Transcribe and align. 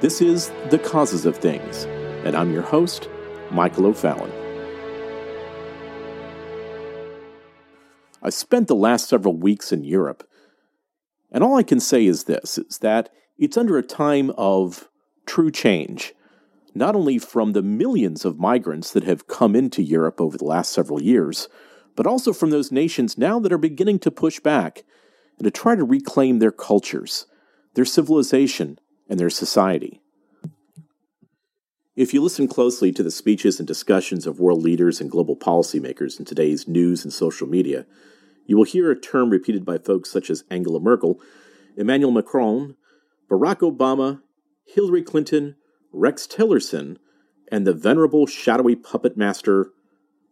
This 0.00 0.22
is 0.22 0.50
The 0.70 0.78
Causes 0.78 1.26
of 1.26 1.36
Things, 1.36 1.84
and 2.24 2.34
I'm 2.34 2.54
your 2.54 2.62
host, 2.62 3.10
Michael 3.50 3.84
O'Fallon. 3.84 4.32
I 8.22 8.30
spent 8.30 8.68
the 8.68 8.74
last 8.74 9.10
several 9.10 9.36
weeks 9.36 9.72
in 9.72 9.84
Europe, 9.84 10.26
and 11.30 11.44
all 11.44 11.58
I 11.58 11.62
can 11.62 11.80
say 11.80 12.06
is 12.06 12.24
this 12.24 12.56
is 12.56 12.78
that 12.78 13.10
it's 13.36 13.58
under 13.58 13.76
a 13.76 13.82
time 13.82 14.30
of 14.38 14.88
true 15.26 15.50
change, 15.50 16.14
not 16.74 16.96
only 16.96 17.18
from 17.18 17.52
the 17.52 17.60
millions 17.60 18.24
of 18.24 18.38
migrants 18.38 18.92
that 18.92 19.04
have 19.04 19.26
come 19.26 19.54
into 19.54 19.82
Europe 19.82 20.18
over 20.18 20.38
the 20.38 20.46
last 20.46 20.72
several 20.72 21.02
years, 21.02 21.46
but 21.94 22.06
also 22.06 22.32
from 22.32 22.48
those 22.48 22.72
nations 22.72 23.18
now 23.18 23.38
that 23.38 23.52
are 23.52 23.58
beginning 23.58 23.98
to 23.98 24.10
push 24.10 24.40
back 24.40 24.82
and 25.36 25.44
to 25.44 25.50
try 25.50 25.74
to 25.74 25.84
reclaim 25.84 26.38
their 26.38 26.50
cultures, 26.50 27.26
their 27.74 27.84
civilization, 27.84 28.78
and 29.10 29.18
their 29.18 29.28
society. 29.28 30.00
If 31.96 32.14
you 32.14 32.22
listen 32.22 32.48
closely 32.48 32.92
to 32.92 33.02
the 33.02 33.10
speeches 33.10 33.58
and 33.58 33.66
discussions 33.68 34.26
of 34.26 34.40
world 34.40 34.62
leaders 34.62 35.00
and 35.00 35.10
global 35.10 35.36
policymakers 35.36 36.18
in 36.18 36.24
today's 36.24 36.66
news 36.66 37.04
and 37.04 37.12
social 37.12 37.46
media, 37.46 37.84
you 38.46 38.56
will 38.56 38.64
hear 38.64 38.90
a 38.90 38.98
term 38.98 39.28
repeated 39.28 39.66
by 39.66 39.76
folks 39.76 40.10
such 40.10 40.30
as 40.30 40.44
Angela 40.50 40.80
Merkel, 40.80 41.20
Emmanuel 41.76 42.12
Macron, 42.12 42.76
Barack 43.28 43.58
Obama, 43.58 44.22
Hillary 44.64 45.02
Clinton, 45.02 45.56
Rex 45.92 46.26
Tillerson, 46.26 46.96
and 47.50 47.66
the 47.66 47.74
venerable 47.74 48.26
shadowy 48.26 48.76
puppet 48.76 49.16
master, 49.16 49.70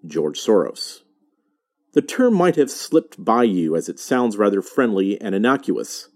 George 0.06 0.38
Soros. 0.38 1.00
The 1.95 2.02
term 2.02 2.34
might 2.34 2.56
have 2.56 2.70
slipped 2.70 3.22
by 3.22 3.42
you 3.42 3.74
as 3.74 3.88
it 3.88 3.98
sounds 3.98 4.36
rather 4.36 4.62
friendly 4.62 5.20
and 5.20 5.34
innocuous. 5.34 6.08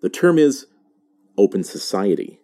The 0.00 0.10
term 0.10 0.38
is 0.38 0.66
open 1.38 1.64
society. 1.64 2.40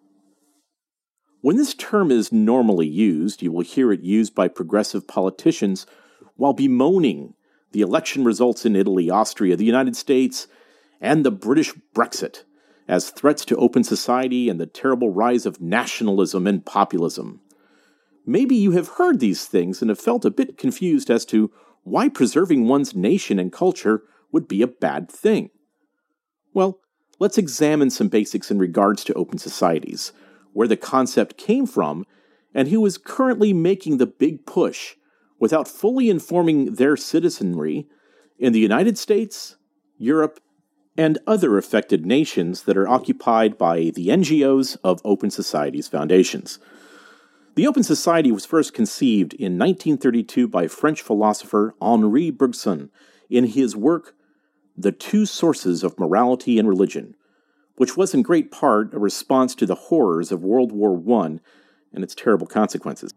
When 1.42 1.56
this 1.56 1.74
term 1.74 2.10
is 2.10 2.32
normally 2.32 2.86
used, 2.86 3.42
you 3.42 3.52
will 3.52 3.60
hear 3.60 3.92
it 3.92 4.00
used 4.00 4.34
by 4.34 4.48
progressive 4.48 5.06
politicians 5.06 5.86
while 6.36 6.54
bemoaning 6.54 7.34
the 7.72 7.82
election 7.82 8.24
results 8.24 8.64
in 8.64 8.74
Italy, 8.74 9.10
Austria, 9.10 9.56
the 9.56 9.64
United 9.64 9.96
States, 9.96 10.46
and 11.00 11.22
the 11.22 11.30
British 11.30 11.74
Brexit 11.94 12.44
as 12.88 13.10
threats 13.10 13.44
to 13.46 13.56
open 13.56 13.84
society 13.84 14.48
and 14.48 14.60
the 14.60 14.66
terrible 14.66 15.10
rise 15.10 15.44
of 15.44 15.60
nationalism 15.60 16.46
and 16.46 16.64
populism. 16.64 17.40
Maybe 18.26 18.56
you 18.56 18.72
have 18.72 18.88
heard 18.88 19.20
these 19.20 19.44
things 19.44 19.82
and 19.82 19.90
have 19.90 20.00
felt 20.00 20.24
a 20.24 20.30
bit 20.30 20.56
confused 20.56 21.10
as 21.10 21.24
to 21.26 21.50
why 21.82 22.08
preserving 22.08 22.66
one's 22.66 22.94
nation 22.94 23.38
and 23.38 23.52
culture 23.52 24.02
would 24.32 24.48
be 24.48 24.62
a 24.62 24.66
bad 24.66 25.10
thing. 25.10 25.50
Well, 26.54 26.80
let's 27.18 27.38
examine 27.38 27.90
some 27.90 28.08
basics 28.08 28.50
in 28.50 28.58
regards 28.58 29.04
to 29.04 29.14
open 29.14 29.38
societies, 29.38 30.12
where 30.52 30.68
the 30.68 30.76
concept 30.76 31.36
came 31.36 31.66
from, 31.66 32.04
and 32.54 32.68
who 32.68 32.84
is 32.86 32.98
currently 32.98 33.52
making 33.52 33.98
the 33.98 34.06
big 34.06 34.46
push 34.46 34.94
without 35.38 35.68
fully 35.68 36.08
informing 36.08 36.74
their 36.74 36.96
citizenry 36.96 37.88
in 38.38 38.52
the 38.52 38.60
United 38.60 38.96
States, 38.96 39.56
Europe, 39.98 40.40
and 40.96 41.18
other 41.26 41.58
affected 41.58 42.06
nations 42.06 42.62
that 42.62 42.76
are 42.76 42.88
occupied 42.88 43.58
by 43.58 43.90
the 43.94 44.08
NGOs 44.08 44.76
of 44.84 45.00
Open 45.04 45.30
Societies 45.30 45.88
Foundations. 45.88 46.58
The 47.56 47.66
Open 47.66 47.82
Society 47.82 48.32
was 48.32 48.46
first 48.46 48.74
conceived 48.74 49.34
in 49.34 49.58
1932 49.58 50.48
by 50.48 50.68
French 50.68 51.02
philosopher 51.02 51.74
Henri 51.80 52.30
Bergson 52.30 52.90
in 53.28 53.44
his 53.44 53.76
work 53.76 54.14
The 54.76 54.92
Two 54.92 55.26
Sources 55.26 55.84
of 55.84 55.98
Morality 55.98 56.58
and 56.58 56.68
Religion, 56.68 57.14
which 57.76 57.96
was 57.96 58.14
in 58.14 58.22
great 58.22 58.50
part 58.50 58.92
a 58.94 58.98
response 58.98 59.54
to 59.56 59.66
the 59.66 59.74
horrors 59.74 60.32
of 60.32 60.42
World 60.42 60.72
War 60.72 61.02
I 61.20 61.38
and 61.92 62.02
its 62.02 62.14
terrible 62.14 62.46
consequences. 62.46 63.12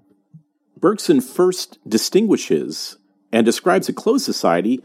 Bergson 0.80 1.22
first 1.22 1.80
distinguishes 1.88 2.98
and 3.32 3.46
describes 3.46 3.90
a 3.90 3.94
closed 3.94 4.26
society 4.26 4.84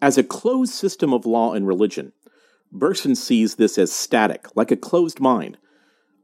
as 0.00 0.16
a 0.16 0.22
closed 0.22 0.72
system 0.72 1.12
of 1.12 1.26
law 1.26 1.52
and 1.52 1.66
religion. 1.66 2.12
Bergson 2.70 3.14
sees 3.14 3.56
this 3.56 3.78
as 3.78 3.92
static, 3.92 4.46
like 4.54 4.70
a 4.70 4.76
closed 4.76 5.20
mind, 5.20 5.58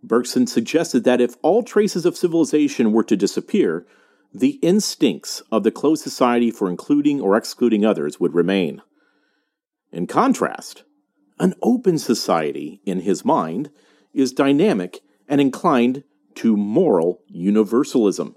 Bergson 0.02 0.46
suggested 0.46 1.04
that 1.04 1.20
if 1.20 1.36
all 1.42 1.62
traces 1.62 2.06
of 2.06 2.16
civilization 2.16 2.92
were 2.92 3.04
to 3.04 3.16
disappear, 3.16 3.86
the 4.32 4.58
instincts 4.62 5.42
of 5.52 5.62
the 5.62 5.70
closed 5.70 6.02
society 6.02 6.50
for 6.50 6.70
including 6.70 7.20
or 7.20 7.36
excluding 7.36 7.84
others 7.84 8.18
would 8.18 8.34
remain. 8.34 8.80
In 9.92 10.06
contrast, 10.06 10.84
an 11.38 11.54
open 11.62 11.98
society, 11.98 12.80
in 12.84 13.00
his 13.00 13.24
mind, 13.24 13.70
is 14.12 14.32
dynamic 14.32 15.00
and 15.28 15.40
inclined 15.40 16.04
to 16.36 16.56
moral 16.56 17.22
universalism. 17.26 18.36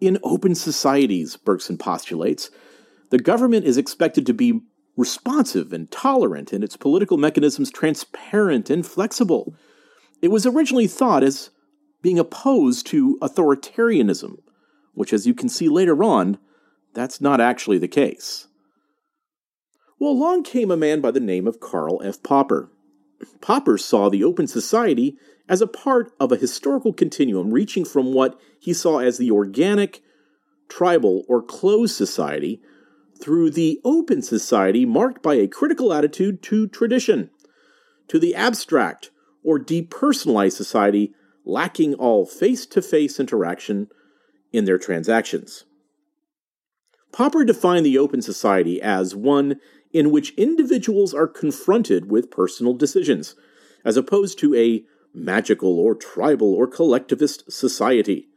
In 0.00 0.18
open 0.22 0.54
societies, 0.54 1.36
Bergson 1.36 1.78
postulates, 1.78 2.50
the 3.10 3.18
government 3.18 3.64
is 3.64 3.76
expected 3.76 4.26
to 4.26 4.34
be 4.34 4.60
responsive 4.96 5.72
and 5.72 5.90
tolerant, 5.90 6.52
and 6.52 6.64
its 6.64 6.76
political 6.76 7.16
mechanisms 7.16 7.70
transparent 7.70 8.70
and 8.70 8.86
flexible. 8.86 9.54
It 10.22 10.28
was 10.28 10.46
originally 10.46 10.86
thought 10.86 11.22
as 11.22 11.50
being 12.02 12.18
opposed 12.18 12.86
to 12.88 13.18
authoritarianism, 13.20 14.38
which, 14.94 15.12
as 15.12 15.26
you 15.26 15.34
can 15.34 15.48
see 15.48 15.68
later 15.68 16.02
on, 16.02 16.38
that's 16.94 17.20
not 17.20 17.40
actually 17.40 17.78
the 17.78 17.88
case. 17.88 18.48
Well, 19.98 20.10
along 20.10 20.42
came 20.42 20.70
a 20.70 20.76
man 20.76 21.00
by 21.00 21.10
the 21.10 21.20
name 21.20 21.46
of 21.46 21.60
Karl 21.60 22.02
F. 22.04 22.22
Popper. 22.22 22.70
Popper 23.40 23.78
saw 23.78 24.10
the 24.10 24.24
Open 24.24 24.46
Society 24.46 25.16
as 25.48 25.62
a 25.62 25.66
part 25.66 26.12
of 26.20 26.30
a 26.30 26.36
historical 26.36 26.92
continuum 26.92 27.50
reaching 27.50 27.84
from 27.84 28.12
what 28.12 28.38
he 28.58 28.74
saw 28.74 28.98
as 28.98 29.16
the 29.16 29.30
organic, 29.30 30.02
tribal, 30.68 31.24
or 31.28 31.40
closed 31.40 31.96
society 31.96 32.60
through 33.18 33.50
the 33.50 33.80
open 33.84 34.20
society 34.20 34.84
marked 34.84 35.22
by 35.22 35.34
a 35.34 35.48
critical 35.48 35.94
attitude 35.94 36.42
to 36.42 36.66
tradition, 36.66 37.30
to 38.08 38.18
the 38.18 38.34
abstract, 38.34 39.10
or 39.42 39.58
depersonalized 39.58 40.52
society 40.52 41.14
lacking 41.46 41.94
all 41.94 42.26
face 42.26 42.66
to 42.66 42.82
face 42.82 43.18
interaction 43.18 43.88
in 44.52 44.66
their 44.66 44.78
transactions. 44.78 45.64
Popper 47.16 47.46
defined 47.46 47.86
the 47.86 47.96
open 47.96 48.20
society 48.20 48.78
as 48.82 49.16
one 49.16 49.58
in 49.90 50.10
which 50.10 50.34
individuals 50.34 51.14
are 51.14 51.26
confronted 51.26 52.10
with 52.10 52.30
personal 52.30 52.74
decisions, 52.74 53.34
as 53.86 53.96
opposed 53.96 54.38
to 54.38 54.54
a 54.54 54.84
magical 55.14 55.78
or 55.78 55.94
tribal 55.94 56.52
or 56.52 56.66
collectivist 56.66 57.50
society. 57.50 58.28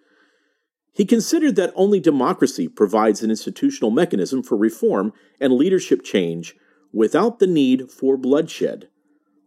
He 0.94 1.04
considered 1.04 1.58
that 1.58 1.74
only 1.76 2.00
democracy 2.00 2.70
provides 2.70 3.22
an 3.22 3.30
institutional 3.30 3.92
mechanism 3.92 4.44
for 4.44 4.56
reform 4.56 5.12
and 5.42 5.52
leadership 5.52 6.02
change 6.02 6.56
without 6.94 7.40
the 7.40 7.48
need 7.48 7.92
for 7.92 8.16
bloodshed, 8.16 8.88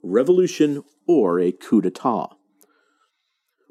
revolution, 0.03 0.84
or 1.06 1.41
a 1.41 1.53
coup 1.53 1.81
d'etat. 1.81 2.37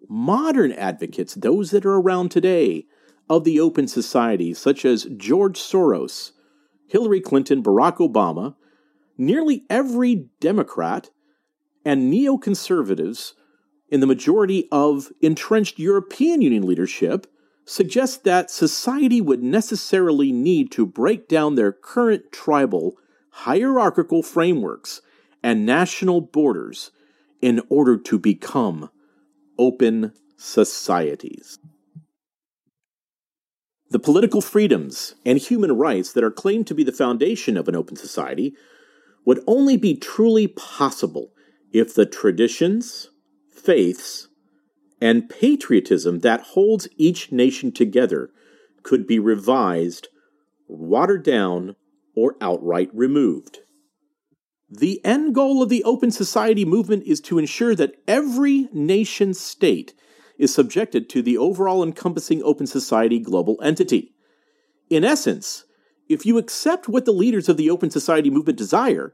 Modern 0.10 0.72
advocates, 0.72 1.36
those 1.36 1.70
that 1.70 1.86
are 1.86 1.98
around 1.98 2.30
today, 2.32 2.88
of 3.32 3.46
the 3.46 3.62
open 3.62 3.88
society, 3.88 4.54
such 4.54 4.84
as 4.84 5.08
George 5.16 5.58
Soros, 5.58 6.34
Hillary 6.88 7.22
Clinton, 7.22 7.64
Barack 7.64 7.96
Obama, 8.00 8.56
nearly 9.18 9.64
every 9.70 10.28
Democrat, 10.42 11.12
and 11.86 12.12
neoconservatives 12.12 13.32
in 13.88 14.02
the 14.02 14.08
majority 14.08 14.68
of 14.70 15.14
entrenched 15.22 15.80
European 15.80 16.42
Union 16.42 16.64
leadership 16.64 17.26
suggest 17.64 18.26
that 18.26 18.52
society 18.52 19.22
would 19.22 19.42
necessarily 19.42 20.34
need 20.34 20.70
to 20.72 20.86
break 20.86 21.30
down 21.30 21.56
their 21.56 21.72
current 21.72 22.34
tribal, 22.34 22.98
hierarchical 23.30 24.22
frameworks 24.22 25.02
and 25.42 25.66
national 25.66 26.20
borders 26.20 26.92
in 27.42 27.62
order 27.70 27.98
to 27.98 28.20
become 28.20 28.90
open 29.58 30.12
societies. 30.36 31.60
The 33.92 34.00
political 34.00 34.40
freedoms 34.40 35.16
and 35.26 35.38
human 35.38 35.74
rights 35.74 36.14
that 36.14 36.24
are 36.24 36.32
claimed 36.32 36.66
to 36.68 36.74
be 36.74 36.86
the 36.86 36.94
foundation 36.94 37.58
of 37.58 37.68
an 37.68 37.76
open 37.76 37.98
society 37.98 38.56
would 39.26 39.44
only 39.46 39.76
be 39.76 39.96
truly 39.96 40.48
possible 40.48 41.34
if 41.74 41.94
the 41.94 42.06
traditions, 42.06 43.10
faiths, 43.54 44.30
and 45.02 45.30
patriotism 45.30 46.20
that 46.20 46.42
holds 46.42 46.88
each 46.96 47.34
nation 47.34 47.74
together 47.74 48.30
could 48.82 49.06
be 49.06 49.20
revised, 49.20 50.08
watered 50.70 51.24
down, 51.24 51.76
or 52.16 52.38
outright 52.40 52.90
removed. 52.94 53.60
The 54.70 55.04
end 55.04 55.36
goal 55.36 55.62
of 55.62 55.68
the 55.68 55.84
Open 55.84 56.12
Society 56.12 56.64
movement 56.64 57.04
is 57.06 57.20
to 57.22 57.38
ensure 57.38 57.76
that 57.76 57.96
every 58.08 58.70
nation 58.72 59.34
state 59.34 59.94
is 60.42 60.52
subjected 60.52 61.08
to 61.08 61.22
the 61.22 61.38
overall 61.38 61.84
encompassing 61.84 62.42
Open 62.42 62.66
Society 62.66 63.20
global 63.20 63.60
entity. 63.62 64.12
In 64.90 65.06
essence, 65.06 65.66
if 66.10 66.26
you 66.26 66.40
accept 66.40 66.90
what 66.90 67.06
the 67.06 67.14
leaders 67.14 67.48
of 67.48 67.58
the 67.58 67.70
Open 67.70 67.92
Society 67.92 68.32
movement 68.32 68.58
desire, 68.58 69.14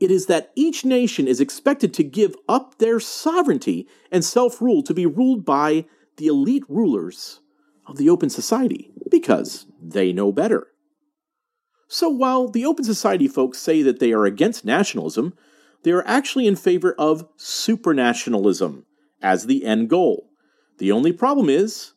it 0.00 0.10
is 0.10 0.26
that 0.26 0.50
each 0.56 0.84
nation 0.84 1.28
is 1.28 1.40
expected 1.40 1.94
to 1.94 2.02
give 2.02 2.34
up 2.48 2.78
their 2.78 2.98
sovereignty 2.98 3.86
and 4.10 4.24
self 4.24 4.60
rule 4.60 4.82
to 4.82 4.92
be 4.92 5.06
ruled 5.06 5.44
by 5.44 5.86
the 6.16 6.26
elite 6.26 6.64
rulers 6.68 7.40
of 7.86 7.96
the 7.96 8.10
open 8.10 8.30
society 8.30 8.90
because 9.08 9.66
they 9.80 10.12
know 10.12 10.32
better. 10.32 10.66
So 11.86 12.08
while 12.08 12.48
the 12.48 12.64
open 12.64 12.84
society 12.84 13.28
folks 13.28 13.58
say 13.58 13.82
that 13.82 14.00
they 14.00 14.12
are 14.12 14.24
against 14.24 14.64
nationalism, 14.64 15.34
they 15.84 15.92
are 15.92 16.06
actually 16.06 16.48
in 16.48 16.56
favor 16.56 16.94
of 16.98 17.28
supranationalism 17.36 18.84
as 19.24 19.46
the 19.46 19.64
end 19.64 19.90
goal. 19.90 20.28
The 20.78 20.92
only 20.92 21.12
problem 21.12 21.48
is 21.48 21.94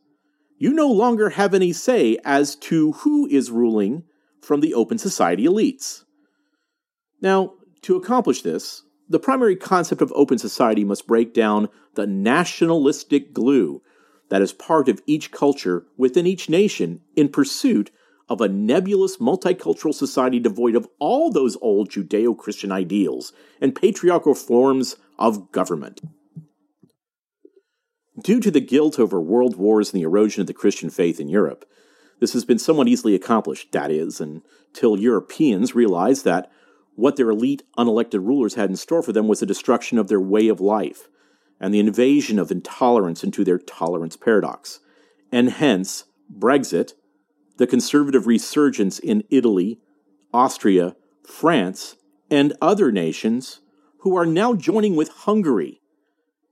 you 0.58 0.74
no 0.74 0.88
longer 0.88 1.32
have 1.32 1.54
any 1.54 1.74
say 1.74 2.18
as 2.26 2.56
to 2.56 2.94
who 2.94 3.28
is 3.28 3.52
ruling 3.52 4.04
from 4.42 4.62
the 4.62 4.74
open 4.74 4.98
society 4.98 5.46
elites. 5.46 6.04
Now, 7.22 7.54
to 7.84 7.96
accomplish 7.96 8.42
this, 8.42 8.84
the 9.10 9.20
primary 9.20 9.56
concept 9.56 10.02
of 10.02 10.12
open 10.16 10.38
society 10.38 10.84
must 10.84 11.08
break 11.08 11.34
down 11.34 11.70
the 11.96 12.08
nationalistic 12.08 13.34
glue 13.34 13.82
that 14.30 14.42
is 14.42 14.54
part 14.54 14.90
of 14.90 15.02
each 15.06 15.32
culture 15.32 15.86
within 15.98 16.26
each 16.26 16.50
nation 16.50 17.02
in 17.16 17.30
pursuit 17.30 17.92
of 18.30 18.42
a 18.42 18.50
nebulous 18.50 19.18
multicultural 19.18 19.94
society 19.94 20.40
devoid 20.40 20.76
of 20.76 20.88
all 21.00 21.32
those 21.32 21.58
old 21.62 21.90
Judeo 21.90 22.38
Christian 22.38 22.72
ideals 22.72 23.32
and 23.62 23.76
patriarchal 23.76 24.36
forms 24.36 24.98
of 25.18 25.52
government. 25.52 26.02
Due 28.22 28.40
to 28.40 28.50
the 28.50 28.60
guilt 28.60 29.00
over 29.00 29.22
world 29.22 29.58
wars 29.58 29.94
and 29.94 30.00
the 30.00 30.06
erosion 30.06 30.42
of 30.42 30.48
the 30.48 30.54
Christian 30.54 30.90
faith 30.90 31.20
in 31.20 31.30
Europe, 31.30 31.66
this 32.20 32.34
has 32.34 32.46
been 32.46 32.58
somewhat 32.58 32.88
easily 32.88 33.14
accomplished, 33.14 33.72
that 33.72 33.92
is, 33.92 34.20
until 34.20 35.00
Europeans 35.00 35.76
realized 35.76 36.26
that 36.26 36.52
what 36.96 37.16
their 37.16 37.30
elite, 37.30 37.62
unelected 37.78 38.26
rulers 38.26 38.56
had 38.56 38.72
in 38.72 38.76
store 38.76 39.04
for 39.04 39.12
them 39.12 39.28
was 39.28 39.40
the 39.40 39.46
destruction 39.46 40.00
of 40.00 40.08
their 40.08 40.20
way 40.20 40.48
of 40.48 40.60
life 40.60 41.10
and 41.60 41.72
the 41.72 41.80
invasion 41.80 42.40
of 42.40 42.50
intolerance 42.50 43.24
into 43.24 43.44
their 43.44 43.60
tolerance 43.60 44.18
paradox. 44.18 44.80
And 45.32 45.52
hence, 45.52 46.06
Brexit, 46.36 46.94
the 47.58 47.68
conservative 47.68 48.26
resurgence 48.26 48.98
in 48.98 49.24
Italy, 49.30 49.80
Austria, 50.34 50.96
France, 51.24 51.98
and 52.32 52.54
other 52.62 52.92
nations 52.92 53.62
who 54.00 54.16
are 54.16 54.26
now 54.26 54.56
joining 54.56 54.96
with 54.96 55.10
Hungary 55.10 55.82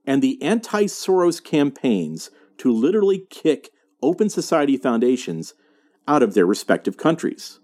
and 0.05 0.21
the 0.21 0.41
anti 0.41 0.85
Soros 0.85 1.43
campaigns 1.43 2.29
to 2.57 2.71
literally 2.71 3.25
kick 3.29 3.69
open 4.01 4.29
society 4.29 4.77
foundations 4.77 5.53
out 6.07 6.23
of 6.23 6.33
their 6.33 6.45
respective 6.45 6.97
countries. 6.97 7.59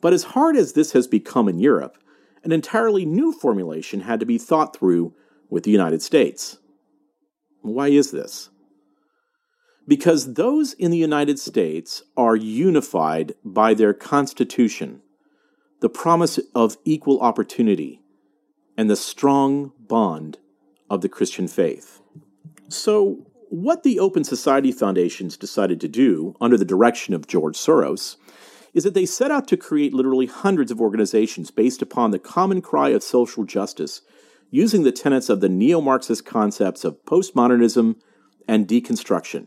But 0.00 0.12
as 0.12 0.24
hard 0.24 0.56
as 0.56 0.72
this 0.72 0.92
has 0.92 1.06
become 1.06 1.48
in 1.48 1.58
Europe, 1.58 1.98
an 2.42 2.52
entirely 2.52 3.06
new 3.06 3.32
formulation 3.32 4.00
had 4.00 4.20
to 4.20 4.26
be 4.26 4.38
thought 4.38 4.76
through 4.76 5.14
with 5.48 5.64
the 5.64 5.70
United 5.70 6.02
States. 6.02 6.58
Why 7.62 7.88
is 7.88 8.10
this? 8.10 8.50
Because 9.86 10.34
those 10.34 10.72
in 10.74 10.90
the 10.90 10.98
United 10.98 11.38
States 11.38 12.02
are 12.16 12.36
unified 12.36 13.34
by 13.44 13.74
their 13.74 13.94
Constitution, 13.94 15.02
the 15.80 15.88
promise 15.90 16.38
of 16.54 16.78
equal 16.84 17.20
opportunity, 17.20 18.00
and 18.76 18.88
the 18.88 18.96
strong 18.96 19.72
bond 19.78 20.38
of 20.90 21.00
the 21.00 21.08
Christian 21.08 21.48
faith. 21.48 22.00
So, 22.68 23.26
what 23.50 23.82
the 23.82 24.00
Open 24.00 24.24
Society 24.24 24.72
Foundations 24.72 25.36
decided 25.36 25.80
to 25.80 25.88
do 25.88 26.34
under 26.40 26.56
the 26.56 26.64
direction 26.64 27.14
of 27.14 27.28
George 27.28 27.56
Soros 27.56 28.16
is 28.72 28.82
that 28.82 28.94
they 28.94 29.06
set 29.06 29.30
out 29.30 29.46
to 29.48 29.56
create 29.56 29.94
literally 29.94 30.26
hundreds 30.26 30.72
of 30.72 30.80
organizations 30.80 31.50
based 31.50 31.80
upon 31.80 32.10
the 32.10 32.18
common 32.18 32.60
cry 32.60 32.88
of 32.88 33.02
social 33.02 33.44
justice, 33.44 34.02
using 34.50 34.82
the 34.82 34.92
tenets 34.92 35.28
of 35.28 35.40
the 35.40 35.48
neo 35.48 35.80
Marxist 35.80 36.24
concepts 36.24 36.84
of 36.84 37.02
postmodernism 37.04 37.94
and 38.48 38.66
deconstruction, 38.66 39.46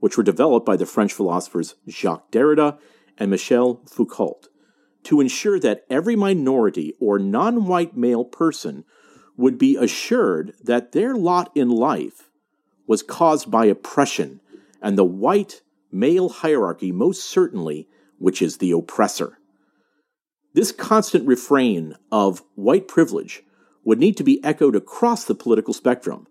which 0.00 0.16
were 0.16 0.22
developed 0.22 0.66
by 0.66 0.76
the 0.76 0.86
French 0.86 1.12
philosophers 1.12 1.76
Jacques 1.88 2.30
Derrida 2.32 2.78
and 3.16 3.30
Michel 3.30 3.82
Foucault, 3.88 4.48
to 5.04 5.20
ensure 5.20 5.60
that 5.60 5.84
every 5.88 6.16
minority 6.16 6.94
or 6.98 7.18
non 7.18 7.66
white 7.66 7.96
male 7.96 8.24
person 8.24 8.84
would 9.36 9.58
be 9.58 9.76
assured 9.76 10.54
that 10.62 10.92
their 10.92 11.14
lot 11.14 11.50
in 11.54 11.68
life 11.68 12.30
was 12.86 13.02
caused 13.02 13.50
by 13.50 13.66
oppression, 13.66 14.40
and 14.80 14.96
the 14.96 15.04
white 15.04 15.62
male 15.92 16.28
hierarchy 16.28 16.92
most 16.92 17.24
certainly 17.24 17.88
which 18.18 18.40
is 18.40 18.58
the 18.58 18.72
oppressor. 18.72 19.38
This 20.54 20.72
constant 20.72 21.26
refrain 21.26 21.96
of 22.10 22.42
white 22.54 22.88
privilege 22.88 23.42
would 23.84 23.98
need 23.98 24.16
to 24.16 24.24
be 24.24 24.42
echoed 24.42 24.74
across 24.74 25.24
the 25.24 25.34
political 25.34 25.74
spectrum 25.74 26.26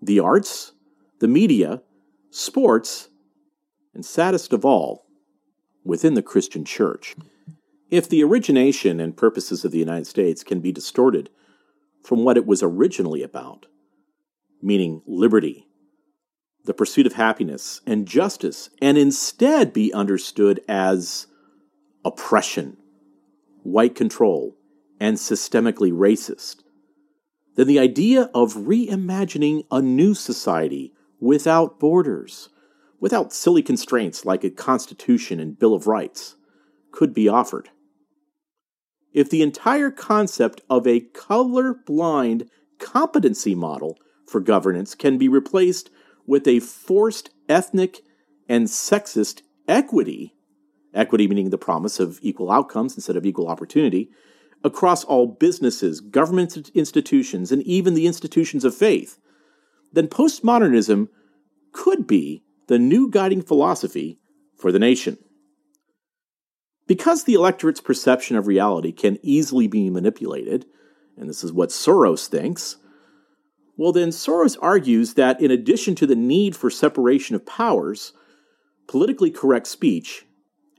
the 0.00 0.20
arts, 0.20 0.72
the 1.20 1.26
media, 1.26 1.82
sports, 2.30 3.08
and 3.94 4.04
saddest 4.04 4.52
of 4.52 4.64
all, 4.64 5.06
within 5.84 6.14
the 6.14 6.22
Christian 6.22 6.64
church. 6.64 7.16
If 7.90 8.08
the 8.08 8.22
origination 8.22 9.00
and 9.00 9.16
purposes 9.16 9.64
of 9.64 9.72
the 9.72 9.78
United 9.78 10.06
States 10.06 10.44
can 10.44 10.60
be 10.60 10.70
distorted 10.70 11.30
from 12.06 12.22
what 12.22 12.36
it 12.36 12.46
was 12.46 12.62
originally 12.62 13.20
about, 13.20 13.66
meaning 14.62 15.02
liberty, 15.08 15.66
the 16.64 16.72
pursuit 16.72 17.04
of 17.04 17.14
happiness 17.14 17.80
and 17.84 18.06
justice, 18.06 18.70
and 18.80 18.96
instead 18.96 19.72
be 19.72 19.92
understood 19.92 20.60
as 20.68 21.26
oppression, 22.04 22.76
white 23.64 23.96
control, 23.96 24.56
and 25.00 25.16
systemically 25.16 25.90
racist, 25.90 26.62
then 27.56 27.66
the 27.66 27.80
idea 27.80 28.30
of 28.32 28.54
reimagining 28.54 29.64
a 29.72 29.82
new 29.82 30.14
society 30.14 30.92
without 31.18 31.80
borders, 31.80 32.50
without 33.00 33.32
silly 33.32 33.62
constraints 33.62 34.24
like 34.24 34.44
a 34.44 34.50
Constitution 34.50 35.40
and 35.40 35.58
Bill 35.58 35.74
of 35.74 35.88
Rights, 35.88 36.36
could 36.92 37.12
be 37.12 37.28
offered. 37.28 37.70
If 39.16 39.30
the 39.30 39.40
entire 39.40 39.90
concept 39.90 40.60
of 40.68 40.86
a 40.86 41.00
color-blind 41.00 42.50
competency 42.78 43.54
model 43.54 43.96
for 44.26 44.40
governance 44.40 44.94
can 44.94 45.16
be 45.16 45.26
replaced 45.26 45.88
with 46.26 46.46
a 46.46 46.60
forced 46.60 47.30
ethnic 47.48 48.02
and 48.46 48.66
sexist 48.66 49.40
equity, 49.66 50.34
equity 50.92 51.26
meaning 51.26 51.48
the 51.48 51.56
promise 51.56 51.98
of 51.98 52.18
equal 52.20 52.52
outcomes 52.52 52.94
instead 52.94 53.16
of 53.16 53.24
equal 53.24 53.48
opportunity, 53.48 54.10
across 54.62 55.02
all 55.02 55.26
businesses, 55.26 56.02
government 56.02 56.68
institutions, 56.74 57.50
and 57.50 57.62
even 57.62 57.94
the 57.94 58.06
institutions 58.06 58.66
of 58.66 58.76
faith, 58.76 59.18
then 59.94 60.08
postmodernism 60.08 61.08
could 61.72 62.06
be 62.06 62.42
the 62.66 62.78
new 62.78 63.10
guiding 63.10 63.40
philosophy 63.40 64.18
for 64.58 64.70
the 64.70 64.78
nation. 64.78 65.16
Because 66.86 67.24
the 67.24 67.34
electorate's 67.34 67.80
perception 67.80 68.36
of 68.36 68.46
reality 68.46 68.92
can 68.92 69.18
easily 69.22 69.66
be 69.66 69.90
manipulated, 69.90 70.66
and 71.16 71.28
this 71.28 71.42
is 71.42 71.52
what 71.52 71.70
Soros 71.70 72.28
thinks, 72.28 72.76
well, 73.76 73.92
then 73.92 74.08
Soros 74.08 74.56
argues 74.62 75.14
that 75.14 75.40
in 75.40 75.50
addition 75.50 75.94
to 75.96 76.06
the 76.06 76.16
need 76.16 76.56
for 76.56 76.70
separation 76.70 77.36
of 77.36 77.44
powers, 77.44 78.12
politically 78.86 79.30
correct 79.30 79.66
speech, 79.66 80.24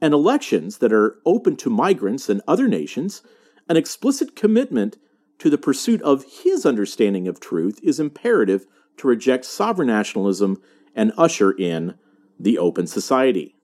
and 0.01 0.13
elections 0.13 0.77
that 0.77 0.93
are 0.93 1.19
open 1.25 1.55
to 1.57 1.69
migrants 1.69 2.29
and 2.29 2.41
other 2.47 2.67
nations, 2.67 3.21
an 3.69 3.77
explicit 3.77 4.35
commitment 4.35 4.97
to 5.39 5.49
the 5.49 5.57
pursuit 5.57 6.01
of 6.01 6.25
his 6.43 6.65
understanding 6.65 7.27
of 7.27 7.39
truth 7.39 7.79
is 7.83 7.99
imperative 7.99 8.65
to 8.97 9.07
reject 9.07 9.45
sovereign 9.45 9.87
nationalism 9.87 10.61
and 10.95 11.13
usher 11.17 11.51
in 11.51 11.95
the 12.39 12.57
open 12.57 12.87
society. 12.87 13.56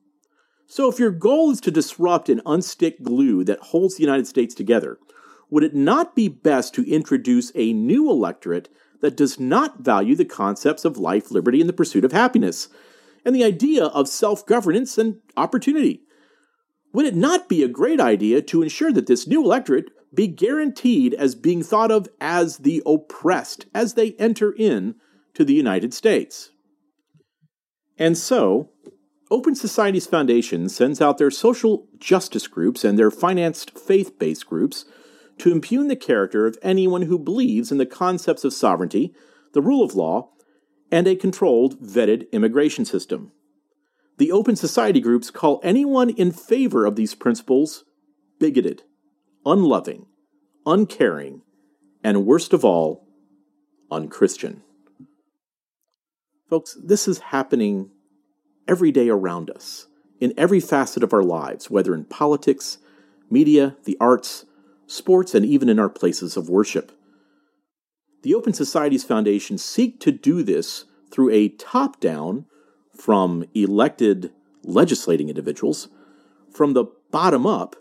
So, 0.74 0.89
if 0.89 0.98
your 0.98 1.12
goal 1.12 1.51
is 1.51 1.62
to 1.62 1.70
disrupt 1.70 2.30
and 2.30 2.44
unstick 2.46 3.03
glue 3.03 3.44
that 3.44 3.60
holds 3.60 3.94
the 3.94 4.01
United 4.01 4.25
States 4.25 4.56
together, 4.56 4.98
would 5.51 5.63
it 5.63 5.75
not 5.75 6.15
be 6.15 6.27
best 6.27 6.74
to 6.74 6.92
introduce 6.92 7.51
a 7.53 7.74
new 7.74 8.10
electorate 8.10 8.70
that 9.00 9.15
does 9.15 9.39
not 9.39 9.82
value 9.82 10.15
the 10.15 10.25
concepts 10.25 10.84
of 10.84 10.98
life, 10.98 11.30
liberty, 11.30 11.60
and 11.62 11.70
the 11.70 11.74
pursuit 11.74 12.03
of 12.03 12.12
happiness, 12.12 12.70
and 13.24 13.36
the 13.36 13.44
idea 13.44 13.86
of 13.86 14.08
self 14.08 14.48
governance 14.48 14.98
and 14.98 15.18
opportunity. 15.38 16.01
Would 16.92 17.06
it 17.06 17.15
not 17.15 17.48
be 17.48 17.62
a 17.62 17.68
great 17.68 18.00
idea 18.00 18.42
to 18.42 18.63
ensure 18.63 18.92
that 18.94 19.06
this 19.06 19.27
new 19.27 19.44
electorate 19.44 19.92
be 20.12 20.25
guaranteed 20.25 21.13
as 21.13 21.36
being 21.36 21.62
thought 21.62 21.92
of 21.92 22.10
as 22.20 22.58
the 22.58 22.82
oppressed 22.84 23.68
as 23.75 23.94
they 23.94 24.13
enter 24.13 24.51
in 24.51 24.96
to 25.36 25.46
the 25.46 25.53
United 25.53 25.94
States? 25.94 26.50
And 28.00 28.18
so, 28.18 28.73
Open 29.34 29.56
Societies 29.56 30.06
Foundation 30.06 30.70
sends 30.70 31.02
out 31.02 31.18
their 31.18 31.32
social 31.32 31.88
justice 31.98 32.46
groups 32.46 32.84
and 32.84 33.00
their 33.00 33.10
financed 33.10 33.75
faith 33.75 34.20
based 34.20 34.46
groups 34.46 34.86
to 35.40 35.52
impugn 35.52 35.88
the 35.88 35.96
character 35.96 36.46
of 36.46 36.56
anyone 36.62 37.02
who 37.02 37.18
believes 37.18 37.72
in 37.72 37.80
the 37.80 37.88
concepts 37.88 38.44
of 38.44 38.54
sovereignty, 38.54 39.12
the 39.54 39.62
rule 39.62 39.84
of 39.84 39.96
law, 39.96 40.30
and 40.92 41.08
a 41.08 41.16
controlled, 41.16 41.82
vetted 41.82 42.32
immigration 42.32 42.86
system. 42.86 43.32
The 44.20 44.32
open 44.32 44.56
society 44.56 45.00
groups 45.00 45.32
call 45.32 45.60
anyone 45.63 46.12
in 46.12 46.32
favor 46.32 46.86
of 46.86 46.96
these 46.96 47.16
principles 47.16 47.86
bigoted, 48.40 48.84
unloving, 49.48 50.06
uncaring, 50.63 51.42
and 52.04 52.28
worst 52.28 52.54
of 52.54 52.63
all, 52.63 53.08
unchristian. 53.90 54.62
Folks, 56.48 56.78
this 56.84 57.08
is 57.08 57.18
happening 57.18 57.90
every 58.67 58.91
day 58.91 59.10
around 59.10 59.50
us, 59.50 59.88
in 60.20 60.34
every 60.38 60.60
facet 60.60 61.03
of 61.03 61.13
our 61.13 61.24
lives, 61.24 61.70
whether 61.70 61.93
in 61.93 62.05
politics, 62.05 62.77
media, 63.29 63.75
the 63.84 63.98
arts, 64.00 64.46
sports, 64.88 65.34
and 65.34 65.46
even 65.46 65.70
in 65.70 65.79
our 65.79 65.89
places 65.89 66.38
of 66.38 66.50
worship. 66.50 66.91
The 68.22 68.34
Open 68.34 68.53
Societies 68.53 69.03
Foundation 69.03 69.58
seek 69.58 70.00
to 70.00 70.12
do 70.12 70.43
this 70.43 70.86
through 71.12 71.32
a 71.32 71.50
top 71.50 72.00
down, 72.00 72.46
from 72.96 73.43
elected 73.53 74.32
legislating 74.63 75.29
individuals, 75.29 75.89
from 76.51 76.74
the 76.74 76.86
bottom 77.12 77.46
up, 77.46 77.75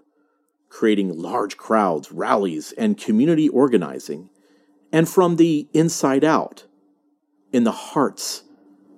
creating 0.69 1.17
large 1.17 1.57
crowds, 1.57 2.11
rallies, 2.11 2.73
and 2.73 2.99
community 2.99 3.49
organizing, 3.49 4.31
and 4.91 5.09
from 5.09 5.37
the 5.37 5.69
inside 5.73 6.25
out, 6.25 6.65
in 7.53 7.65
the 7.65 7.73
hearts 7.73 8.43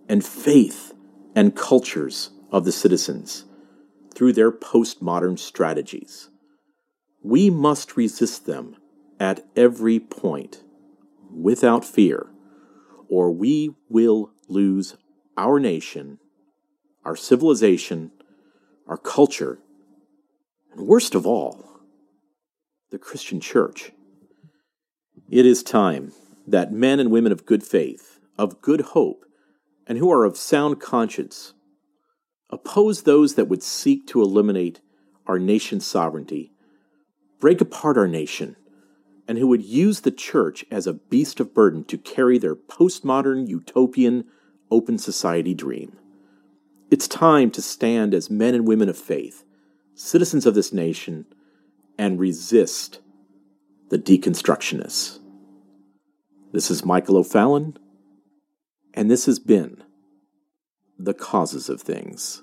and 0.09 0.25
faith 0.25 0.94
and 1.35 1.57
cultures 1.57 2.31
of 2.51 2.65
the 2.65 2.73
citizens 2.73 3.45
through 4.15 4.33
their 4.33 4.53
postmodern 4.53 5.39
strategies. 5.39 6.29
We 7.23 7.51
must 7.51 7.97
resist 7.97 8.47
them 8.47 8.77
at 9.19 9.45
every 9.57 9.99
point 9.99 10.63
without 11.33 11.85
fear, 11.85 12.27
or 13.09 13.31
we 13.33 13.75
will 13.89 14.31
lose 14.49 14.97
our 15.37 15.59
nation, 15.59 16.19
our 17.05 17.17
civilization, 17.17 18.13
our 18.87 18.97
culture, 18.97 19.59
and 20.73 20.87
worst 20.87 21.15
of 21.15 21.27
all, 21.27 21.81
the 22.91 22.99
Christian 22.99 23.41
church. 23.41 23.93
It 25.31 25.47
is 25.47 25.63
time 25.63 26.13
that 26.47 26.73
men 26.73 27.01
and 27.01 27.11
women 27.11 27.33
of 27.33 27.47
good 27.47 27.65
faith, 27.65 28.21
of 28.39 28.61
good 28.61 28.81
hope, 28.81 29.25
and 29.87 29.99
who 29.99 30.11
are 30.11 30.25
of 30.25 30.37
sound 30.37 30.81
conscience 30.81 31.55
oppose 32.51 33.03
those 33.03 33.35
that 33.35 33.49
would 33.49 33.63
seek 33.63 34.07
to 34.07 34.23
eliminate 34.23 34.81
our 35.27 35.39
nation's 35.39 35.87
sovereignty, 35.87 36.53
break 37.41 37.61
apart 37.61 37.97
our 37.97 38.09
nation, 38.09 38.57
and 39.27 39.39
who 39.39 39.47
would 39.47 39.65
use 39.65 40.01
the 40.01 40.11
church 40.11 40.65
as 40.71 40.87
a 40.87 40.93
beast 40.93 41.41
of 41.41 41.55
burden 41.55 41.85
to 41.85 41.99
carry 41.99 42.39
their 42.39 42.55
postmodern, 42.55 43.49
utopian, 43.49 44.25
open 44.71 44.99
society 44.99 45.55
dream. 45.55 45.97
It's 46.91 47.09
time 47.09 47.51
to 47.53 47.63
stand 47.63 48.15
as 48.15 48.31
men 48.31 48.55
and 48.55 48.69
women 48.69 48.89
of 48.89 48.99
faith, 48.99 49.45
citizens 49.95 50.47
of 50.47 50.55
this 50.55 50.73
nation, 50.73 51.27
and 51.99 52.21
resist 52.21 53.01
the 53.89 53.99
deconstructionists. 53.99 55.19
This 56.53 56.71
is 56.71 56.85
Michael 56.85 57.17
O'Fallon, 57.17 57.79
and 58.95 59.11
this 59.11 59.27
has 59.27 59.39
been 59.39 59.83
The 60.99 61.15
Causes 61.15 61.69
of 61.69 61.83
Things. 61.83 62.43